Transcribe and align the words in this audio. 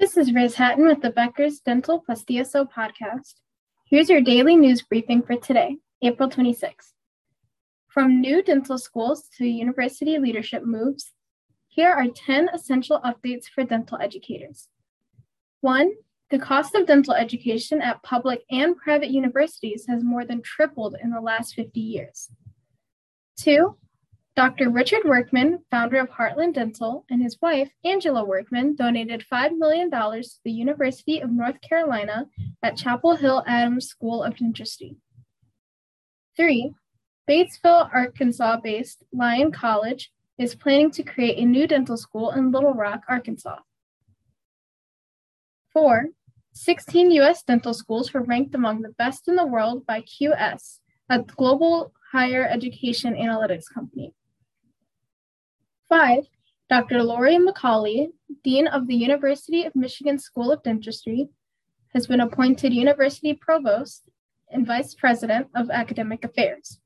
This 0.00 0.16
is 0.16 0.32
Riz 0.32 0.54
Hatton 0.54 0.86
with 0.86 1.02
the 1.02 1.10
Becker's 1.10 1.60
Dental 1.60 2.00
Plus 2.00 2.24
DSO 2.24 2.66
podcast. 2.72 3.34
Here's 3.84 4.08
your 4.08 4.22
daily 4.22 4.56
news 4.56 4.80
briefing 4.80 5.20
for 5.20 5.36
today, 5.36 5.76
April 6.00 6.30
26th. 6.30 6.94
From 7.86 8.18
new 8.18 8.42
dental 8.42 8.78
schools 8.78 9.28
to 9.36 9.46
university 9.46 10.18
leadership 10.18 10.64
moves, 10.64 11.12
here 11.68 11.90
are 11.90 12.06
10 12.08 12.48
essential 12.54 12.98
updates 13.04 13.44
for 13.44 13.62
dental 13.62 13.98
educators. 14.00 14.68
One, 15.60 15.92
the 16.30 16.38
cost 16.38 16.74
of 16.74 16.86
dental 16.86 17.12
education 17.12 17.82
at 17.82 18.02
public 18.02 18.40
and 18.50 18.78
private 18.78 19.10
universities 19.10 19.84
has 19.86 20.02
more 20.02 20.24
than 20.24 20.40
tripled 20.40 20.96
in 21.02 21.10
the 21.10 21.20
last 21.20 21.54
50 21.54 21.78
years. 21.78 22.30
Two, 23.36 23.76
Dr. 24.40 24.70
Richard 24.70 25.02
Workman, 25.04 25.58
founder 25.70 25.98
of 25.98 26.08
Heartland 26.08 26.54
Dental, 26.54 27.04
and 27.10 27.22
his 27.22 27.36
wife, 27.42 27.70
Angela 27.84 28.24
Workman, 28.24 28.74
donated 28.74 29.22
$5 29.30 29.58
million 29.58 29.90
to 29.90 30.22
the 30.46 30.50
University 30.50 31.20
of 31.20 31.30
North 31.30 31.60
Carolina 31.60 32.24
at 32.62 32.78
Chapel 32.78 33.16
Hill 33.16 33.44
Adams 33.46 33.88
School 33.88 34.22
of 34.22 34.38
Dentistry. 34.38 34.96
Three, 36.38 36.72
Batesville, 37.28 37.90
Arkansas 37.92 38.60
based 38.64 39.04
Lyon 39.12 39.52
College 39.52 40.10
is 40.38 40.54
planning 40.54 40.90
to 40.92 41.02
create 41.02 41.36
a 41.36 41.44
new 41.44 41.66
dental 41.66 41.98
school 41.98 42.30
in 42.30 42.50
Little 42.50 42.72
Rock, 42.72 43.02
Arkansas. 43.10 43.58
Four, 45.70 46.06
16 46.54 47.10
U.S. 47.10 47.42
dental 47.42 47.74
schools 47.74 48.14
were 48.14 48.22
ranked 48.22 48.54
among 48.54 48.80
the 48.80 48.94
best 48.96 49.28
in 49.28 49.36
the 49.36 49.44
world 49.44 49.84
by 49.84 50.00
QS, 50.00 50.78
a 51.10 51.18
global 51.18 51.92
higher 52.10 52.48
education 52.48 53.14
analytics 53.16 53.64
company. 53.70 54.14
Five, 55.90 56.28
Dr. 56.68 57.02
Laurie 57.02 57.36
McCauley, 57.36 58.12
Dean 58.44 58.68
of 58.68 58.86
the 58.86 58.94
University 58.94 59.64
of 59.64 59.74
Michigan 59.74 60.20
School 60.20 60.52
of 60.52 60.62
Dentistry, 60.62 61.28
has 61.92 62.06
been 62.06 62.20
appointed 62.20 62.72
University 62.72 63.34
Provost 63.34 64.08
and 64.52 64.64
Vice 64.64 64.94
President 64.94 65.48
of 65.56 65.68
Academic 65.68 66.24
Affairs. 66.24 66.78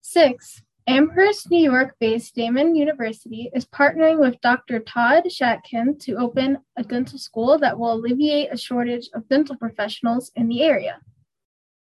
Six, 0.00 0.62
Amherst, 0.88 1.48
New 1.48 1.62
York 1.62 1.94
based 2.00 2.34
Daemen 2.34 2.74
University 2.74 3.52
is 3.54 3.64
partnering 3.66 4.18
with 4.18 4.40
Dr. 4.40 4.80
Todd 4.80 5.22
Shatkin 5.26 5.96
to 6.00 6.16
open 6.16 6.58
a 6.76 6.82
dental 6.82 7.20
school 7.20 7.56
that 7.58 7.78
will 7.78 7.92
alleviate 7.92 8.52
a 8.52 8.56
shortage 8.56 9.08
of 9.14 9.28
dental 9.28 9.54
professionals 9.54 10.32
in 10.34 10.48
the 10.48 10.64
area. 10.64 10.98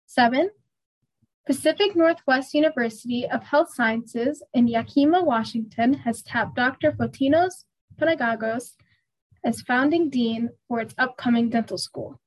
Seven, 0.05 0.51
Pacific 1.45 1.95
Northwest 1.95 2.53
University 2.53 3.27
of 3.27 3.43
Health 3.43 3.73
Sciences 3.73 4.43
in 4.53 4.67
Yakima, 4.67 5.23
Washington 5.23 5.93
has 5.93 6.21
tapped 6.21 6.55
Dr. 6.55 6.91
Fotinos 6.91 7.65
Panagakos 7.99 8.73
as 9.43 9.61
founding 9.61 10.09
dean 10.09 10.49
for 10.67 10.79
its 10.81 10.93
upcoming 10.99 11.49
dental 11.49 11.79
school. 11.79 12.19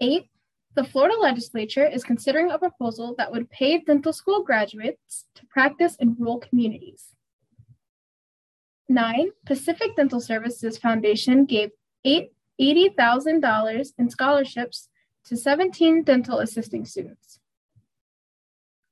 Eight, 0.00 0.30
the 0.74 0.84
Florida 0.84 1.16
legislature 1.20 1.86
is 1.86 2.02
considering 2.02 2.50
a 2.50 2.58
proposal 2.58 3.14
that 3.18 3.30
would 3.30 3.50
pay 3.50 3.78
dental 3.78 4.12
school 4.12 4.42
graduates 4.42 5.26
to 5.34 5.46
practice 5.46 5.96
in 5.96 6.16
rural 6.18 6.38
communities. 6.38 7.10
Nine, 8.88 9.30
Pacific 9.46 9.96
Dental 9.96 10.20
Services 10.20 10.78
Foundation 10.78 11.44
gave 11.44 11.70
$80,000 12.06 13.92
in 13.98 14.10
scholarships 14.10 14.88
to 15.26 15.36
17 15.36 16.02
dental 16.02 16.38
assisting 16.38 16.84
students. 16.84 17.40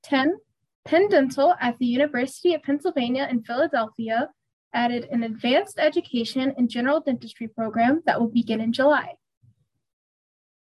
10. 0.04 0.36
Penn 0.84 1.08
Dental 1.08 1.54
at 1.60 1.78
the 1.78 1.86
University 1.86 2.54
of 2.54 2.62
Pennsylvania 2.62 3.28
in 3.30 3.42
Philadelphia 3.42 4.30
added 4.74 5.06
an 5.10 5.22
advanced 5.22 5.78
education 5.78 6.52
and 6.56 6.68
general 6.68 7.00
dentistry 7.00 7.46
program 7.46 8.02
that 8.06 8.18
will 8.20 8.28
begin 8.28 8.60
in 8.60 8.72
July. 8.72 9.14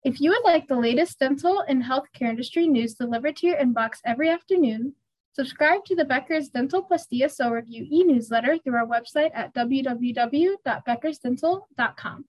If 0.04 0.20
you 0.22 0.32
would 0.32 0.44
like 0.44 0.68
the 0.68 0.76
latest 0.76 1.20
dental 1.20 1.64
and 1.68 1.84
healthcare 1.84 2.30
industry 2.30 2.68
news 2.68 2.94
delivered 2.94 3.36
to 3.38 3.48
your 3.48 3.58
inbox 3.58 3.98
every 4.06 4.30
afternoon, 4.30 4.94
subscribe 5.33 5.86
to 5.86 5.95
the 5.95 6.06
Becker's 6.06 6.50
Dental 6.50 6.82
Plus 6.82 7.08
DSO 7.11 7.52
Review 7.52 7.86
e 7.92 8.04
newsletter 8.04 8.58
through 8.58 8.76
our 8.76 8.88
website 8.88 9.32
at 9.33 9.54
www.beckersdental.com. 9.54 12.26